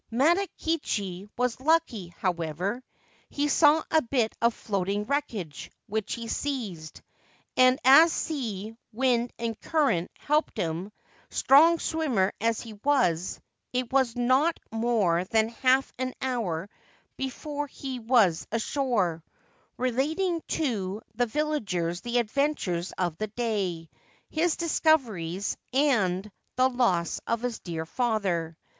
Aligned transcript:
Matakichi 0.11 1.29
was 1.37 1.59
lucky, 1.59 2.07
however. 2.17 2.81
He 3.29 3.47
saw 3.47 3.83
a 3.91 4.01
bit 4.01 4.35
of 4.41 4.55
floating 4.55 5.03
wreckage, 5.05 5.69
which 5.85 6.15
he 6.15 6.27
seized; 6.27 7.03
and 7.55 7.79
as 7.85 8.11
sea, 8.11 8.75
wind, 8.91 9.31
and 9.37 9.61
current 9.61 10.09
helped 10.17 10.57
him, 10.57 10.91
strong 11.29 11.77
swimmer 11.77 12.33
as 12.41 12.61
he 12.61 12.73
was, 12.83 13.39
it 13.73 13.93
was 13.93 14.15
not 14.15 14.59
more 14.71 15.23
than 15.25 15.49
half 15.49 15.93
an 15.99 16.15
hour 16.19 16.67
before 17.15 17.67
he 17.67 17.99
was 17.99 18.47
ashore, 18.51 19.23
relating 19.77 20.41
to 20.47 21.03
the 21.13 21.27
278 21.27 21.27
The 21.27 21.27
Temple 21.27 21.27
of 21.27 21.27
the 21.27 21.27
Awabi 21.27 21.33
villagers 21.33 22.01
the 22.01 22.17
adventures 22.17 22.91
of 22.97 23.17
the 23.17 23.27
day, 23.27 23.89
his 24.31 24.57
discoveries, 24.57 25.57
and 25.71 26.31
the 26.55 26.69
loss 26.69 27.19
of 27.27 27.41
his 27.41 27.59
dear 27.59 27.85
father. 27.85 28.57